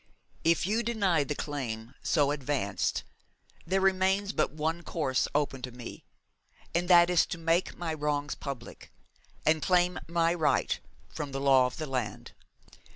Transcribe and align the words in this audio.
If 0.43 0.65
you 0.65 0.81
deny 0.81 1.23
the 1.23 1.35
claim 1.35 1.93
so 2.01 2.31
advanced, 2.31 3.03
there 3.67 3.79
remains 3.79 4.33
but 4.33 4.51
one 4.51 4.81
course 4.81 5.27
open 5.35 5.61
to 5.61 5.71
me, 5.71 6.05
and 6.73 6.87
that 6.89 7.11
is 7.11 7.23
to 7.27 7.37
make 7.37 7.77
my 7.77 7.93
wrongs 7.93 8.33
public, 8.33 8.91
and 9.45 9.61
claim 9.61 9.99
my 10.07 10.33
right 10.33 10.79
from 11.07 11.33
the 11.33 11.39
law 11.39 11.67
of 11.67 11.77
the 11.77 11.85
land.' 11.85 12.31